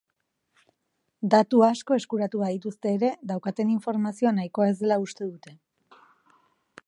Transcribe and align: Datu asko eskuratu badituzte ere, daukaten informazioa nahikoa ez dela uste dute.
Datu 1.33 1.59
asko 1.67 1.97
eskuratu 1.99 2.41
badituzte 2.45 2.95
ere, 2.99 3.13
daukaten 3.33 3.75
informazioa 3.75 4.33
nahikoa 4.39 4.69
ez 4.73 4.75
dela 4.83 4.97
uste 5.07 5.31
dute. 5.35 5.55